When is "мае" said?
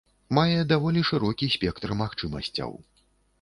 0.37-0.61